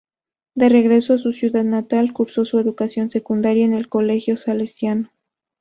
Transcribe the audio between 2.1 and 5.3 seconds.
cursó su educación secundaria en el Colegio Salesiano.